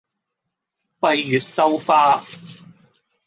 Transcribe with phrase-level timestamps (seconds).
[0.99, 2.23] 閉月羞花